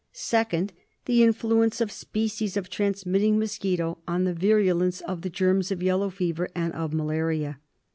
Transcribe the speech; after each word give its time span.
Second, 0.13 0.73
the 1.05 1.21
influence 1.21 1.79
of 1.79 1.91
species 1.91 2.57
of 2.57 2.71
transmitting 2.71 3.37
mosquito 3.37 3.99
on 4.07 4.23
the 4.23 4.33
virulence 4.33 4.99
of 5.01 5.21
the 5.21 5.29
germs 5.29 5.69
of 5.69 5.83
yellow 5.83 6.09
fever 6.09 6.49
and 6.55 6.73
of 6.73 6.91
malaria. 6.91 7.59